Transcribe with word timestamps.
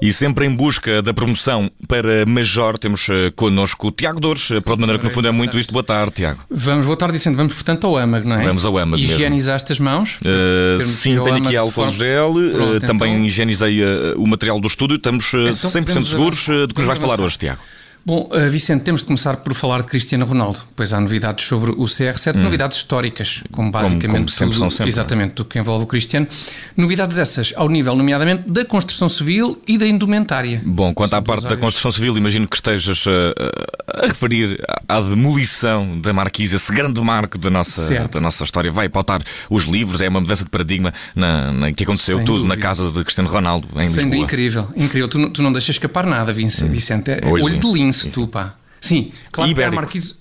E 0.00 0.12
sempre 0.12 0.46
em 0.46 0.54
busca 0.54 1.02
da 1.02 1.12
promoção 1.12 1.68
para 1.88 2.24
Major, 2.24 2.78
temos 2.78 3.08
uh, 3.08 3.32
connosco 3.34 3.88
o 3.88 3.90
Tiago 3.90 4.20
Dores. 4.20 4.48
Uh, 4.48 4.62
para 4.62 4.76
de 4.76 4.80
maneira 4.80 4.98
que 5.00 5.04
no 5.04 5.10
fundo 5.10 5.26
é 5.26 5.32
muito 5.32 5.58
isto. 5.58 5.72
Boa 5.72 5.82
tarde, 5.82 6.12
Tiago. 6.12 6.40
Vamos, 6.48 6.86
boa 6.86 6.96
tarde, 6.96 7.14
Vicente. 7.14 7.34
Vamos, 7.34 7.52
portanto, 7.52 7.84
ao 7.88 7.96
âmago, 7.96 8.28
não 8.28 8.36
é? 8.36 8.44
Vamos 8.44 8.64
ao 8.64 8.78
âmago. 8.78 9.02
Higienizaste 9.02 9.72
as 9.72 9.80
mãos? 9.80 10.20
Uh, 10.20 10.80
sim, 10.84 11.20
tenho 11.20 11.36
aqui 11.36 11.56
álcool 11.56 11.90
gel. 11.90 12.32
Pronto, 12.32 12.86
também 12.86 13.14
então... 13.14 13.26
higienizei 13.26 13.80
o 14.14 14.24
material 14.24 14.60
do 14.60 14.68
estúdio. 14.68 14.98
Estamos 14.98 15.26
então, 15.34 15.52
100% 15.52 16.04
seguros 16.04 16.38
de 16.46 16.72
que 16.72 16.78
nos 16.78 16.86
vais 16.86 17.00
falar 17.00 17.20
hoje, 17.20 17.36
Tiago. 17.36 17.60
Bom, 18.08 18.26
uh, 18.32 18.48
Vicente, 18.48 18.84
temos 18.84 19.02
de 19.02 19.06
começar 19.06 19.36
por 19.36 19.52
falar 19.52 19.82
de 19.82 19.86
Cristiano 19.86 20.24
Ronaldo, 20.24 20.60
pois 20.74 20.94
há 20.94 20.98
novidades 20.98 21.44
sobre 21.44 21.72
o 21.72 21.84
CR7, 21.84 22.34
hum. 22.34 22.42
novidades 22.42 22.78
históricas, 22.78 23.42
como 23.52 23.70
basicamente 23.70 24.06
como, 24.06 24.16
como 24.16 24.28
sempre 24.30 24.56
tudo, 24.56 24.70
sempre. 24.70 24.88
exatamente 24.88 25.34
do 25.34 25.44
que 25.44 25.58
envolve 25.58 25.84
o 25.84 25.86
Cristiano. 25.86 26.26
Novidades 26.74 27.18
essas 27.18 27.52
ao 27.54 27.68
nível, 27.68 27.94
nomeadamente, 27.94 28.48
da 28.48 28.64
construção 28.64 29.10
civil 29.10 29.60
e 29.68 29.76
da 29.76 29.86
indumentária. 29.86 30.62
Bom, 30.64 30.94
quanto 30.94 31.10
São 31.10 31.18
à 31.18 31.22
parte 31.22 31.46
da 31.46 31.58
construção 31.58 31.92
civil, 31.92 32.16
imagino 32.16 32.48
que 32.48 32.56
estejas 32.56 33.04
a, 33.06 34.02
a 34.02 34.06
referir 34.06 34.58
à 34.88 35.02
demolição 35.02 36.00
da 36.00 36.10
Marquise, 36.10 36.56
esse 36.56 36.72
grande 36.72 36.98
marco 37.02 37.36
da 37.36 37.50
nossa, 37.50 38.08
da 38.08 38.20
nossa 38.22 38.42
história. 38.42 38.72
Vai 38.72 38.88
pautar 38.88 39.20
os 39.50 39.64
livros, 39.64 40.00
é 40.00 40.08
uma 40.08 40.22
mudança 40.22 40.44
de 40.44 40.50
paradigma 40.50 40.94
na, 41.14 41.52
na 41.52 41.72
que 41.74 41.84
aconteceu 41.84 42.16
Sem 42.16 42.24
tudo 42.24 42.38
dúvida. 42.38 42.56
na 42.56 42.62
casa 42.62 42.90
de 42.90 43.04
Cristiano 43.04 43.28
Ronaldo 43.28 43.68
em 43.76 43.84
Sem 43.84 44.04
Lisboa. 44.04 44.24
Incrível, 44.24 44.68
incrível. 44.74 45.08
Tu, 45.08 45.28
tu 45.28 45.42
não 45.42 45.52
deixas 45.52 45.76
escapar 45.76 46.06
nada, 46.06 46.32
Vicente. 46.32 46.70
Hum. 46.70 46.72
Vicente. 46.72 47.10
É, 47.10 47.20
olho, 47.26 47.44
olho 47.44 47.58
de 47.58 47.70
lince 47.70 47.97
lince, 48.06 48.14
tu, 48.14 48.28
pá. 48.28 48.54
Sim, 48.80 49.12
claro 49.32 49.50
ibérico. 49.50 49.70
que 49.70 49.76
é 49.76 49.78
a 49.78 49.82
Marquise. 49.82 50.14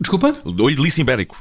Desculpa? 0.00 0.36
De 0.44 0.74
lince 0.74 1.00
ibérico. 1.00 1.36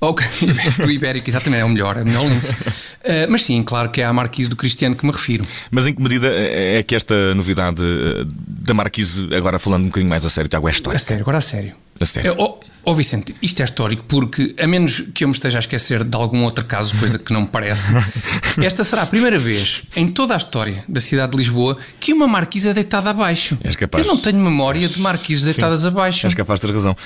Ok, 0.00 0.26
o 0.84 0.90
ibérico, 0.90 1.30
exatamente, 1.30 1.60
é 1.60 1.64
o 1.64 1.68
melhor, 1.68 1.96
é 1.96 2.02
o 2.02 2.06
melhor 2.06 2.28
lince. 2.28 2.52
Uh, 2.52 3.26
mas 3.28 3.42
sim, 3.42 3.62
claro 3.62 3.90
que 3.90 4.02
é 4.02 4.04
à 4.04 4.12
Marquise 4.12 4.50
do 4.50 4.56
Cristiano 4.56 4.94
que 4.94 5.06
me 5.06 5.12
refiro. 5.12 5.44
Mas 5.70 5.86
em 5.86 5.94
que 5.94 6.02
medida 6.02 6.28
é 6.30 6.82
que 6.82 6.94
esta 6.94 7.34
novidade 7.34 7.82
eh, 7.82 8.24
da 8.26 8.74
Marquise, 8.74 9.34
agora 9.34 9.58
falando 9.58 9.84
um 9.84 9.86
bocadinho 9.86 10.10
mais 10.10 10.24
a 10.24 10.30
sério, 10.30 10.48
Tiago, 10.48 10.68
é 10.68 10.72
histórica? 10.72 10.96
A 10.96 11.06
sério, 11.06 11.22
agora 11.22 11.38
a 11.38 11.40
sério. 11.40 11.74
A 11.98 12.04
sério. 12.04 12.32
É, 12.32 12.34
oh, 12.38 12.60
oh, 12.84 12.94
Vicente, 12.94 13.34
isto 13.42 13.60
é 13.60 13.64
histórico 13.64 14.04
porque, 14.08 14.54
a 14.58 14.66
menos 14.66 15.00
que 15.14 15.24
eu 15.24 15.28
me 15.28 15.34
esteja 15.34 15.58
a 15.58 15.60
esquecer 15.60 16.04
de 16.04 16.16
algum 16.16 16.42
outro 16.44 16.64
caso, 16.64 16.96
coisa 16.96 17.18
que 17.18 17.32
não 17.32 17.42
me 17.42 17.46
parece, 17.46 17.92
esta 18.62 18.84
será 18.84 19.02
a 19.02 19.06
primeira 19.06 19.38
vez 19.38 19.82
em 19.96 20.08
toda 20.08 20.34
a 20.34 20.36
história 20.36 20.84
da 20.88 21.00
cidade 21.00 21.32
de 21.32 21.38
Lisboa 21.38 21.78
que 21.98 22.12
uma 22.12 22.26
marquise 22.26 22.68
é 22.68 22.74
deitada 22.74 23.10
abaixo. 23.10 23.58
És 23.62 23.76
capaz. 23.76 24.04
Eu 24.04 24.12
não 24.12 24.20
tenho 24.20 24.38
memória 24.38 24.88
de 24.88 25.00
marquises 25.00 25.44
deitadas 25.44 25.80
Sim, 25.80 25.88
abaixo. 25.88 26.26
És 26.26 26.34
capaz 26.34 26.60
de 26.60 26.66
ter 26.66 26.74
razão. 26.74 26.96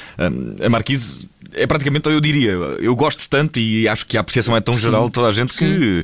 A 0.64 0.68
marquise 0.68 1.28
é 1.58 1.66
praticamente, 1.66 2.08
eu 2.08 2.20
diria, 2.20 2.50
eu 2.50 2.94
gosto 2.94 3.28
tanto 3.28 3.58
e 3.58 3.88
acho 3.88 4.06
que 4.06 4.16
a 4.16 4.20
apreciação 4.20 4.56
é 4.56 4.60
tão 4.60 4.74
Sim. 4.74 4.82
geral 4.82 5.06
de 5.06 5.12
toda 5.12 5.28
a 5.28 5.32
gente 5.32 5.52
Sim. 5.52 5.78
que 5.78 6.02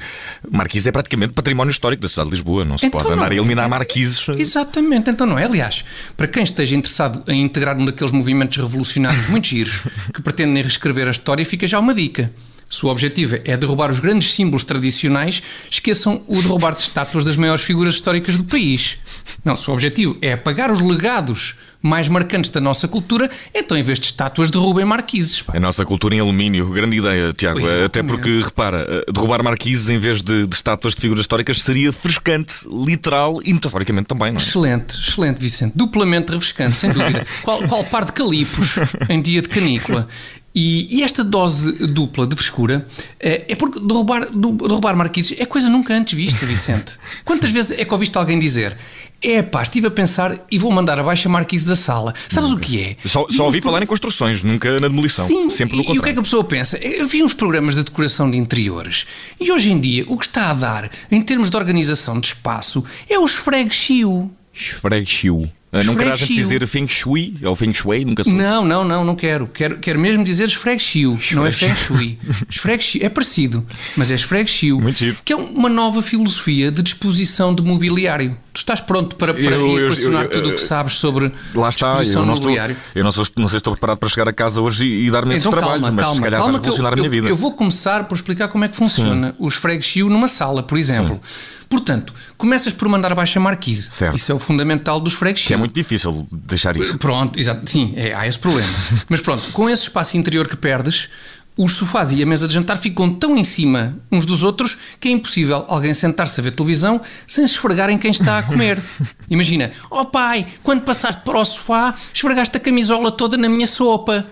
Marquise 0.51 0.89
é 0.89 0.93
praticamente 0.93 1.33
património 1.33 1.71
histórico 1.71 2.03
da 2.03 2.09
cidade 2.09 2.31
de 2.31 2.37
Lisboa. 2.37 2.65
Não 2.65 2.77
se 2.77 2.87
então 2.87 3.01
pode 3.01 3.13
andar 3.13 3.31
a 3.31 3.35
eliminar 3.35 3.67
é. 3.67 3.69
Marquises. 3.69 4.29
Exatamente, 4.29 5.11
então 5.11 5.27
não 5.27 5.39
é. 5.39 5.45
Aliás, 5.45 5.85
para 6.17 6.27
quem 6.27 6.43
esteja 6.43 6.75
interessado 6.75 7.23
em 7.31 7.43
integrar 7.43 7.77
um 7.77 7.85
daqueles 7.85 8.13
movimentos 8.13 8.57
revolucionários 8.57 9.29
muito 9.29 9.49
giros 9.49 9.81
que 10.13 10.23
pretendem 10.23 10.63
reescrever 10.63 11.09
a 11.09 11.11
história, 11.11 11.45
fica 11.45 11.67
já 11.67 11.79
uma 11.79 11.95
dica. 11.95 12.31
Se 12.69 12.85
o 12.85 12.89
objetivo 12.89 13.37
é 13.45 13.57
derrubar 13.57 13.91
os 13.91 14.01
grandes 14.01 14.33
símbolos 14.35 14.65
tradicionais, 14.65 15.43
esqueçam 15.71 16.23
o 16.27 16.41
derrubar 16.41 16.75
de 16.75 16.83
estátuas 16.83 17.25
das 17.25 17.37
maiores 17.37 17.65
figuras 17.65 17.95
históricas 17.95 18.37
do 18.37 18.45
país. 18.45 18.99
Não, 19.45 19.57
se 19.57 19.71
o 19.71 19.73
objetivo 19.73 20.17
é 20.21 20.33
apagar 20.33 20.71
os 20.71 20.81
legados 20.81 21.55
mais 21.85 22.09
marcantes 22.09 22.51
da 22.51 22.63
nossa 22.63 22.89
cultura, 22.89 23.31
então 23.55 23.77
em 23.77 23.83
vez 23.83 23.99
de 23.99 24.07
estátuas 24.07 24.51
derrubem 24.51 24.87
marquises. 24.87 25.43
Pá. 25.43 25.53
A 25.55 25.61
nossa 25.61 25.85
cultura 25.85 26.15
em 26.15 26.19
alumínio, 26.19 26.71
grande 26.71 26.97
ideia, 26.97 27.31
Tiago. 27.35 27.61
Até 27.85 28.03
porque, 28.03 28.41
repara, 28.41 28.87
eh, 28.89 29.13
derrubar 29.13 29.43
marquises 29.43 29.91
em 29.91 29.99
vez 29.99 30.23
de, 30.23 30.47
de, 30.47 30.55
estátuas 30.57 30.95
de 30.95 31.03
figuras 31.03 31.21
históricas 31.21 31.63
seria 31.63 31.91
refrescante, 31.91 32.55
literal 32.67 33.39
e 33.45 33.53
metaforicamente 33.53 34.07
também, 34.07 34.33
não 34.33 34.41
é? 34.41 34.43
Excelente, 34.43 34.99
excelente, 34.99 35.39
Vicente. 35.39 35.73
Duplamente 35.77 36.33
refrescante, 36.33 36.75
sem 36.75 36.91
dúvida. 36.91 37.27
qual, 37.45 37.63
qual 37.69 37.85
par 37.85 38.07
de 38.07 38.13
calipos 38.15 38.77
em 39.11 39.21
dia 39.21 39.43
de 39.43 39.51
canícula? 39.51 40.09
E, 40.55 40.99
e, 40.99 41.03
esta 41.03 41.25
dose 41.25 41.73
dupla 41.87 42.27
de 42.27 42.37
frescura 42.37 42.87
é, 43.19 43.53
é 43.53 43.57
porque 43.57 43.81
derrubar, 43.81 44.29
derrubar 44.31 44.95
marquises 44.95 45.37
é 45.39 45.45
coisa 45.45 45.69
nunca 45.69 45.93
antes 45.93 46.15
vista, 46.15 46.47
Vicente. 46.47 46.93
Quantas 47.25 47.51
vezes 47.51 47.73
é 47.73 47.85
que 47.85 47.93
ouviste 47.93 48.17
alguém 48.17 48.39
dizer 48.39 48.77
é 49.25 49.43
pá, 49.43 49.63
estive 49.63 49.87
a 49.87 49.91
pensar 49.91 50.39
e 50.51 50.59
vou 50.59 50.71
mandar 50.71 51.01
abaixo 51.01 51.27
a 51.29 51.31
marquise 51.31 51.67
da 51.67 51.75
sala. 51.75 52.15
Sabes 52.29 52.51
nunca. 52.51 52.63
o 52.63 52.69
que 52.69 52.83
é? 52.83 52.97
Só, 53.09 53.27
só 53.31 53.47
ouvi 53.47 53.61
falar 53.63 53.83
em 53.83 53.87
construções, 53.87 54.45
nunca 54.45 54.71
na 54.73 54.87
demolição. 54.87 55.27
Sim, 55.27 55.49
sempre 55.49 55.79
no 55.79 55.83
contrário. 55.83 55.97
E 55.97 55.99
o 55.99 56.03
que 56.03 56.09
é 56.11 56.13
que 56.13 56.19
a 56.19 56.23
pessoa 56.23 56.45
pensa? 56.45 56.77
Eu 56.77 57.07
vi 57.07 57.23
uns 57.23 57.33
programas 57.33 57.75
de 57.75 57.83
decoração 57.83 58.31
de 58.31 58.37
interiores 58.37 59.07
e 59.41 59.51
hoje 59.51 59.73
em 59.73 59.81
dia 59.81 60.05
o 60.07 60.19
que 60.19 60.27
está 60.27 60.51
a 60.51 60.55
dar 60.55 60.91
em 61.11 61.23
termos 61.23 61.49
de 61.49 61.57
organização 61.57 62.21
de 62.21 62.29
espaço 62.29 62.85
é 63.09 63.19
o 63.19 63.25
esfregue-chiu. 63.25 64.31
Esfregue-chiu. 64.53 65.51
Ah, 65.75 65.83
não 65.83 65.97
quero 65.97 66.17
dizer 66.17 66.65
Feng 66.69 66.87
Shui 66.87 67.35
ou 67.43 67.57
Feng 67.57 67.75
Shui, 67.75 68.05
nunca 68.05 68.23
sei. 68.23 68.33
Não, 68.33 68.65
não, 68.65 68.85
não, 68.85 69.05
não 69.05 69.17
quero. 69.17 69.49
Quero, 69.49 69.79
quero 69.79 69.99
mesmo 69.99 70.23
dizer 70.23 70.45
esfregue-chiu, 70.45 71.19
não 71.33 71.45
é 71.45 71.51
Feng 71.51 71.75
Shui. 71.75 72.17
esfregue 72.49 73.01
É 73.03 73.09
parecido, 73.09 73.67
mas 73.97 74.13
é 74.13 74.15
esfregue-chiu. 74.15 74.81
Muito 74.81 75.01
giro. 75.01 75.17
Que 75.25 75.33
é 75.33 75.37
uma 75.37 75.69
nova 75.69 76.01
filosofia 76.01 76.71
de 76.71 76.81
disposição 76.81 77.53
de 77.53 77.61
mobiliário. 77.61 78.37
Tu 78.53 78.59
estás 78.59 78.81
pronto 78.81 79.17
para, 79.17 79.35
para 79.35 79.43
eu, 79.43 79.93
tudo 80.31 80.51
o 80.51 80.53
que 80.53 80.61
sabes 80.61 80.95
sobre 80.95 81.33
lá 81.53 81.69
está, 81.69 81.89
disposição 81.89 82.23
eu 82.23 82.27
não 82.27 82.35
mobiliário? 82.37 82.77
Estou, 82.77 82.93
eu 82.95 83.03
não, 83.03 83.11
sou, 83.11 83.27
não 83.37 83.49
sei 83.49 83.55
se 83.55 83.57
estou 83.57 83.73
preparado 83.73 83.99
para 83.99 84.09
chegar 84.09 84.29
a 84.29 84.33
casa 84.33 84.61
hoje 84.61 84.85
e, 84.85 85.09
e 85.09 85.11
dar-me 85.11 85.35
então, 85.35 85.39
esses 85.39 85.45
calma, 85.45 85.59
trabalhos, 85.59 85.91
mas 85.91 86.05
calma, 86.05 86.15
se 86.15 86.23
calhar 86.23 86.41
calma, 86.41 86.53
vai 86.53 86.61
revolucionar 86.61 86.93
eu, 86.93 86.95
a 86.95 86.97
minha 86.99 87.11
vida. 87.11 87.29
Eu 87.29 87.35
vou 87.35 87.53
começar 87.55 88.05
por 88.05 88.15
explicar 88.15 88.47
como 88.47 88.65
é 88.65 88.69
que 88.69 88.77
funciona 88.77 89.31
Sim. 89.31 89.35
o 89.41 89.49
esfregue-chiu 89.49 90.09
numa 90.09 90.29
sala, 90.29 90.63
por 90.63 90.79
exemplo. 90.79 91.17
Sim. 91.17 91.54
Portanto, 91.75 92.15
começas 92.39 92.73
por 92.73 92.89
mandar 92.89 93.11
abaixo 93.11 93.37
a 93.37 93.43
marquise. 93.43 93.91
Certo. 93.91 94.15
Isso 94.15 94.31
é 94.31 94.35
o 94.35 94.39
fundamental 94.39 95.01
dos 95.01 95.15
fregues. 95.15 95.45
Que 95.45 95.55
é 95.55 95.57
muito 95.57 95.75
difícil 95.75 96.25
deixar 96.31 96.77
isso. 96.77 96.97
Pronto, 96.99 97.37
exato. 97.37 97.69
Sim, 97.69 97.93
é, 97.97 98.15
há 98.15 98.29
esse 98.29 98.39
problema. 98.39 98.69
Mas 99.11 99.21
pronto, 99.21 99.43
com 99.51 99.69
esse 99.69 99.83
espaço 99.83 100.17
interior 100.17 100.47
que 100.47 100.57
perdes, 100.57 101.09
os 101.57 101.73
sofás 101.75 102.13
e 102.13 102.23
a 102.23 102.27
mesa 102.27 102.47
de 102.47 102.55
jantar 102.55 102.79
ficam 102.79 103.13
tão 103.13 103.37
em 103.37 103.43
cima 103.43 103.99
uns 104.11 104.25
dos 104.25 104.45
outros 104.45 104.79
que 105.01 105.09
é 105.09 105.11
impossível 105.11 105.65
alguém 105.67 105.93
sentar-se 105.93 106.41
a 106.41 106.45
ver 106.45 106.53
televisão 106.53 107.01
sem 107.27 107.45
se 107.45 107.55
esfregar 107.55 107.91
em 107.91 107.99
quem 107.99 108.13
está 108.13 108.39
a 108.39 108.43
comer. 108.45 108.81
Imagina, 109.29 109.73
oh 109.91 110.05
pai, 110.05 110.47
quando 110.63 110.83
passaste 110.83 111.23
para 111.23 111.41
o 111.41 111.45
sofá, 111.45 111.97
esfregaste 112.13 112.57
a 112.57 112.61
camisola 112.61 113.11
toda 113.11 113.37
na 113.37 113.49
minha 113.49 113.67
sopa. 113.67 114.29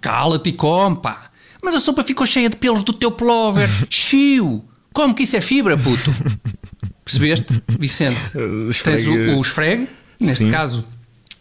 Cala-te 0.00 0.50
e 0.50 0.52
come, 0.52 0.96
pá. 0.96 1.24
Mas 1.60 1.74
a 1.74 1.80
sopa 1.80 2.04
ficou 2.04 2.24
cheia 2.24 2.48
de 2.48 2.56
pelos 2.56 2.84
do 2.84 2.92
teu 2.92 3.10
plover. 3.10 3.68
Chiu! 3.90 4.64
Como 4.92 5.14
que 5.14 5.22
isso 5.22 5.36
é 5.36 5.40
fibra, 5.40 5.76
puto? 5.76 6.14
Percebeste, 7.04 7.62
Vicente? 7.78 8.20
Tens 8.84 9.06
o, 9.06 9.12
o 9.36 9.40
esfregue, 9.40 9.88
neste 10.20 10.44
Sim. 10.44 10.50
caso 10.50 10.84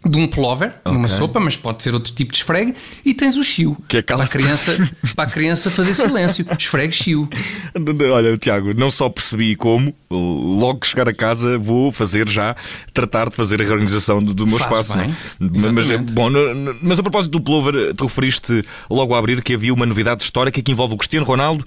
de 0.04 0.18
um 0.18 0.26
plover, 0.26 0.74
okay. 0.84 0.92
numa 0.92 1.08
sopa, 1.08 1.40
mas 1.40 1.56
pode 1.56 1.84
ser 1.84 1.94
outro 1.94 2.12
tipo 2.12 2.32
de 2.32 2.40
esfregue, 2.40 2.74
e 3.06 3.14
tens 3.14 3.38
o 3.38 3.44
chiu, 3.44 3.78
que 3.88 3.98
é 3.98 4.02
para, 4.02 4.24
a 4.24 4.28
criança, 4.28 4.76
para 5.16 5.30
a 5.30 5.32
criança 5.32 5.70
fazer 5.70 5.94
silêncio. 5.94 6.44
Esfregue 6.58 6.92
chiu. 6.92 7.30
Olha, 8.12 8.36
Tiago, 8.36 8.74
não 8.74 8.90
só 8.90 9.10
percebi 9.10 9.56
como, 9.56 9.94
logo 10.10 10.80
que 10.80 10.88
chegar 10.88 11.08
a 11.08 11.14
casa 11.14 11.58
vou 11.60 11.92
fazer 11.92 12.28
já, 12.28 12.56
tratar 12.94 13.30
de 13.30 13.36
fazer 13.36 13.62
a 13.62 13.64
reorganização 13.64 14.24
do, 14.24 14.34
do 14.34 14.48
meu 14.48 14.58
Faz 14.58 14.88
espaço. 14.88 14.98
Bem, 14.98 15.16
mas, 15.40 16.02
bom, 16.12 16.30
mas 16.82 16.98
a 16.98 17.04
propósito 17.04 17.32
do 17.32 17.42
plover, 17.42 17.94
tu 17.94 18.06
referiste 18.06 18.66
logo 18.90 19.14
a 19.14 19.20
abrir 19.20 19.44
que 19.44 19.54
havia 19.54 19.74
uma 19.74 19.86
novidade 19.86 20.24
histórica 20.24 20.60
que 20.64 20.72
envolve 20.72 20.96
o 20.96 20.98
Cristiano 20.98 21.28
Ronaldo 21.28 21.64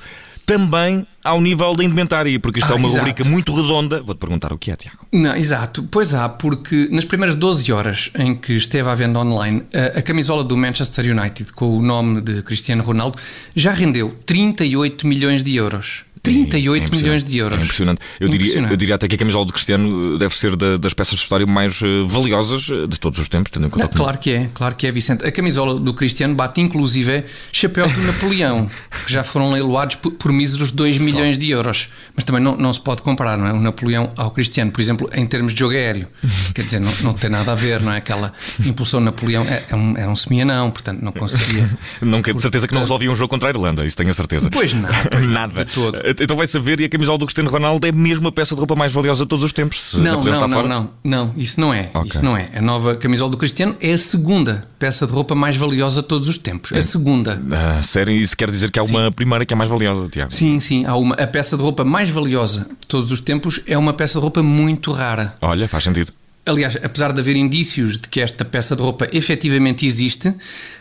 também 0.46 1.06
ao 1.22 1.40
nível 1.40 1.74
da 1.74 1.82
indumentária, 1.82 2.38
porque 2.38 2.60
isto 2.60 2.70
ah, 2.70 2.74
é 2.74 2.78
uma 2.78 2.86
exato. 2.86 3.06
rubrica 3.06 3.24
muito 3.24 3.54
redonda. 3.54 4.02
Vou-te 4.02 4.18
perguntar 4.18 4.52
o 4.52 4.58
que 4.58 4.70
é, 4.70 4.76
Tiago. 4.76 5.06
Não, 5.10 5.34
exato. 5.34 5.82
Pois 5.90 6.12
há, 6.12 6.28
porque 6.28 6.88
nas 6.90 7.04
primeiras 7.04 7.34
12 7.34 7.72
horas 7.72 8.10
em 8.14 8.34
que 8.36 8.52
esteve 8.52 8.88
à 8.88 8.94
venda 8.94 9.18
online, 9.18 9.64
a, 9.72 9.98
a 9.98 10.02
camisola 10.02 10.44
do 10.44 10.56
Manchester 10.56 11.16
United, 11.16 11.52
com 11.52 11.76
o 11.76 11.82
nome 11.82 12.20
de 12.20 12.42
Cristiano 12.42 12.82
Ronaldo, 12.82 13.18
já 13.54 13.72
rendeu 13.72 14.14
38 14.26 15.06
milhões 15.06 15.42
de 15.42 15.56
euros. 15.56 16.04
38 16.24 16.90
é 16.90 16.96
milhões 16.96 17.22
de 17.22 17.36
euros. 17.36 17.58
É 17.58 17.62
impressionante. 17.62 18.00
Eu, 18.18 18.28
impressionante. 18.28 18.62
Diria, 18.62 18.72
eu 18.72 18.76
diria 18.76 18.94
até 18.94 19.06
que 19.06 19.14
a 19.14 19.18
camisola 19.18 19.44
de 19.44 19.52
Cristiano 19.52 20.18
deve 20.18 20.34
ser 20.34 20.56
da, 20.56 20.78
das 20.78 20.94
peças 20.94 21.14
de 21.14 21.20
vestuário 21.20 21.46
mais 21.46 21.80
eh, 21.82 21.86
valiosas 22.06 22.66
eh, 22.70 22.86
de 22.86 22.98
todos 22.98 23.18
os 23.18 23.28
tempos, 23.28 23.50
tendo 23.50 23.66
em 23.66 23.70
conta. 23.70 23.84
Não, 23.84 23.92
claro 23.92 24.18
que 24.18 24.30
é, 24.30 24.48
claro 24.54 24.74
que 24.74 24.86
é, 24.86 24.92
Vicente. 24.92 25.24
A 25.24 25.30
camisola 25.30 25.78
do 25.78 25.92
Cristiano 25.92 26.34
bate 26.34 26.62
inclusive 26.62 27.24
chapéu 27.52 27.86
do 27.90 28.00
Napoleão, 28.00 28.70
que 29.04 29.12
já 29.12 29.22
foram 29.22 29.52
leiloados 29.52 29.96
por, 29.96 30.12
por 30.12 30.32
míseros 30.32 30.72
2 30.72 30.96
Só. 30.96 31.02
milhões 31.02 31.36
de 31.36 31.50
euros. 31.50 31.88
Mas 32.16 32.24
também 32.24 32.42
não, 32.42 32.56
não 32.56 32.72
se 32.72 32.80
pode 32.80 33.02
comparar, 33.02 33.36
não 33.36 33.46
é? 33.46 33.52
O 33.52 33.60
Napoleão 33.60 34.10
ao 34.16 34.30
Cristiano, 34.30 34.70
por 34.70 34.80
exemplo, 34.80 35.10
em 35.12 35.26
termos 35.26 35.52
de 35.52 35.60
jogo 35.60 35.74
aéreo. 35.74 36.08
Quer 36.54 36.62
dizer, 36.62 36.80
não, 36.80 36.92
não 37.02 37.12
tem 37.12 37.28
nada 37.28 37.52
a 37.52 37.54
ver, 37.54 37.82
não 37.82 37.92
é? 37.92 37.98
Aquela 37.98 38.32
impulsão 38.64 38.98
Napoleão 38.98 39.44
é, 39.44 39.62
é 39.68 39.76
um, 39.76 39.94
era 39.98 40.10
um 40.10 40.16
semianão, 40.16 40.70
portanto 40.70 41.02
não 41.02 41.12
conseguia. 41.12 41.68
não, 42.00 42.22
de 42.22 42.40
certeza 42.40 42.66
que 42.66 42.72
não 42.72 42.80
resolvia 42.80 43.12
um 43.12 43.14
jogo 43.14 43.28
contra 43.28 43.48
a 43.48 43.50
Irlanda, 43.50 43.84
isso 43.84 43.96
tenho 43.96 44.08
a 44.08 44.14
certeza. 44.14 44.48
Pois 44.50 44.72
não, 44.72 44.88
pois 45.10 45.26
nada. 45.26 45.66
De 45.66 45.72
todo. 45.72 46.13
Então 46.20 46.36
vai 46.36 46.46
saber, 46.46 46.80
e 46.80 46.84
a 46.84 46.88
camisola 46.88 47.18
do 47.18 47.26
Cristiano 47.26 47.50
Ronaldo 47.50 47.86
é 47.86 47.92
mesmo 47.92 48.28
a 48.28 48.32
peça 48.32 48.54
de 48.54 48.58
roupa 48.58 48.74
mais 48.74 48.92
valiosa 48.92 49.24
de 49.24 49.28
todos 49.28 49.44
os 49.44 49.52
tempos. 49.52 49.94
não, 49.94 50.22
não, 50.22 50.48
não, 50.48 50.68
não, 50.68 50.90
não, 51.02 51.34
isso 51.36 51.60
não 51.60 51.72
é. 51.72 51.90
Okay. 51.94 52.08
Isso 52.08 52.24
não 52.24 52.36
é. 52.36 52.50
A 52.54 52.60
nova 52.62 52.96
camisola 52.96 53.30
do 53.30 53.36
Cristiano 53.36 53.76
é 53.80 53.92
a 53.92 53.98
segunda 53.98 54.66
peça 54.78 55.06
de 55.06 55.12
roupa 55.12 55.34
mais 55.34 55.56
valiosa 55.56 56.02
de 56.02 56.08
todos 56.08 56.28
os 56.28 56.38
tempos. 56.38 56.72
É. 56.72 56.78
A 56.78 56.82
segunda. 56.82 57.40
Ah, 57.52 57.82
sério, 57.82 58.12
isso 58.14 58.36
quer 58.36 58.50
dizer 58.50 58.70
que 58.70 58.78
há 58.78 58.84
sim. 58.84 58.94
uma 58.94 59.10
primeira 59.10 59.44
que 59.46 59.54
é 59.54 59.56
mais 59.56 59.70
valiosa, 59.70 60.08
Tiago? 60.08 60.32
Sim, 60.32 60.60
sim. 60.60 60.84
Há 60.84 60.96
uma, 60.96 61.14
a 61.14 61.26
peça 61.26 61.56
de 61.56 61.62
roupa 61.62 61.84
mais 61.84 62.10
valiosa 62.10 62.66
de 62.80 62.86
todos 62.86 63.10
os 63.10 63.20
tempos 63.20 63.60
é 63.66 63.76
uma 63.76 63.92
peça 63.92 64.18
de 64.18 64.22
roupa 64.22 64.42
muito 64.42 64.92
rara. 64.92 65.36
Olha, 65.40 65.68
faz 65.68 65.84
sentido. 65.84 66.12
Aliás, 66.46 66.76
apesar 66.82 67.12
de 67.12 67.20
haver 67.20 67.36
indícios 67.36 67.98
de 67.98 68.08
que 68.08 68.20
esta 68.20 68.44
peça 68.44 68.76
de 68.76 68.82
roupa 68.82 69.08
efetivamente 69.12 69.86
existe, 69.86 70.34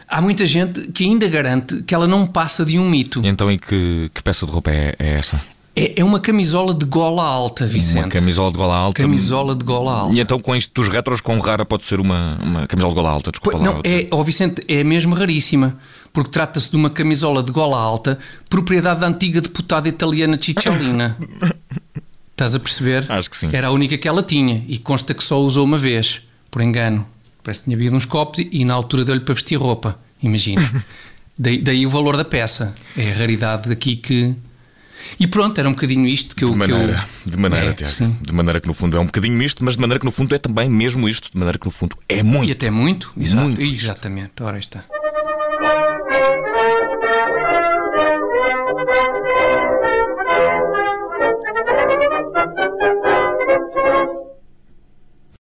há 0.08 0.22
muita 0.22 0.46
gente 0.46 0.88
que 0.92 1.04
ainda 1.06 1.28
garante 1.28 1.82
que 1.84 1.96
ela 1.96 2.08
não 2.08 2.28
passa 2.28 2.66
de 2.66 2.78
um 2.78 2.90
mito. 2.90 3.22
Então, 3.24 3.52
e 3.52 3.58
que, 3.58 4.12
que 4.14 4.24
peça 4.24 4.46
de 4.46 4.52
roupa 4.52 4.72
é, 4.72 4.96
é 5.00 5.12
essa? 5.12 5.42
É, 5.76 6.00
é, 6.00 6.04
uma 6.04 6.20
camisola 6.20 6.72
de 6.74 6.86
gola 6.86 7.24
alta, 7.24 7.66
Vicente. 7.66 8.04
Uma 8.04 8.10
camisola 8.10 8.52
de 8.52 8.58
gola 8.58 8.76
alta. 8.76 9.02
Camisola 9.02 9.56
de 9.56 9.66
gola 9.66 9.92
alta. 9.92 10.16
E 10.16 10.20
então, 10.20 10.40
com 10.40 10.56
isto 10.56 10.82
dos 10.82 10.92
retros, 10.92 11.20
com 11.20 11.40
rara 11.40 11.66
pode 11.66 11.84
ser 11.84 12.00
uma, 12.00 12.38
uma 12.44 12.68
camisola 12.68 12.94
de 12.94 12.96
gola 12.96 13.10
alta? 13.10 13.32
Desculpa 13.32 13.58
não, 13.58 13.82
é, 13.84 14.08
oh 14.12 14.24
Vicente, 14.24 14.64
é 14.68 14.84
mesmo 14.84 15.16
raríssima. 15.16 15.78
Porque 16.12 16.30
trata-se 16.30 16.70
de 16.70 16.76
uma 16.76 16.92
camisola 16.92 17.42
de 17.42 17.52
gola 17.52 17.80
alta, 17.80 18.20
propriedade 18.48 19.00
da 19.00 19.08
antiga 19.08 19.42
deputada 19.42 19.90
italiana 19.90 20.38
Cicciolina. 20.40 21.18
Estás 22.44 22.56
a 22.56 22.60
perceber? 22.60 23.06
Acho 23.10 23.30
que 23.30 23.38
sim. 23.38 23.50
Era 23.54 23.68
a 23.68 23.72
única 23.72 23.98
que 23.98 24.06
ela 24.06 24.22
tinha 24.22 24.66
e 24.68 24.78
consta 24.78 25.14
que 25.14 25.24
só 25.24 25.40
usou 25.40 25.64
uma 25.64 25.78
vez, 25.78 26.22
por 26.52 26.62
engano. 26.62 27.08
Parece 27.42 27.62
que 27.62 27.66
tinha 27.66 27.78
bebido 27.78 27.96
uns 27.96 28.06
copos 28.06 28.40
e, 28.40 28.50
e 28.52 28.66
na 28.66 28.74
altura 28.74 29.06
deu-lhe 29.06 29.22
para 29.22 29.34
vestir 29.34 29.56
roupa. 29.56 29.98
Imagina. 30.22 30.84
daí, 31.40 31.62
daí, 31.62 31.86
o 31.86 31.90
valor 31.90 32.18
da 32.18 32.26
peça. 32.26 32.76
É 32.98 33.12
a 33.12 33.14
raridade 33.14 33.72
aqui 33.72 33.96
que. 33.96 34.36
E 35.18 35.26
pronto, 35.26 35.58
era 35.58 35.70
um 35.70 35.72
bocadinho 35.72 36.06
isto 36.06 36.36
que 36.36 36.44
eu. 36.44 36.50
De 36.50 36.56
maneira, 36.58 37.08
eu... 37.26 37.32
de 37.32 37.38
maneira, 37.38 37.70
é, 37.70 37.74
Tiago. 37.74 38.18
De 38.22 38.34
maneira 38.34 38.60
que 38.60 38.68
no 38.68 38.74
fundo 38.74 38.98
é 38.98 39.00
um 39.00 39.06
bocadinho 39.06 39.42
isto, 39.42 39.64
mas 39.64 39.76
de 39.76 39.82
maneira 39.82 40.00
que 40.00 40.06
no 40.06 40.12
fundo 40.12 40.36
é 40.36 40.38
também 40.38 40.70
mesmo 40.70 41.08
isto. 41.08 41.32
De 41.32 41.38
maneira 41.38 41.58
que 41.58 41.66
no 41.66 41.72
fundo 41.72 41.96
é 42.10 42.22
muito. 42.22 42.50
E 42.50 42.52
até 42.52 42.70
muito. 42.70 43.14
Exato. 43.18 43.42
Muito 43.42 43.62
Exatamente. 43.62 44.44
Ora 44.44 44.60
está. 44.60 44.84